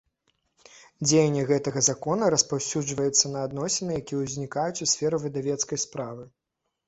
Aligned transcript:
Дзеянне 1.07 1.41
гэтага 1.49 1.81
Закона 1.87 2.29
распаўсюджваецца 2.35 3.25
на 3.35 3.43
адносiны, 3.49 3.91
якiя 4.01 4.21
ўзнiкаюць 4.23 4.83
у 4.87 4.91
сферы 4.95 5.15
выдавецкай 5.27 5.77
справы. 5.85 6.23